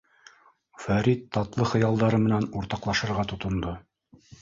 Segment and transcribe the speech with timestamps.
[0.85, 3.81] —Фәрит татлы хыялдары менән уртаҡлашырға тотондо.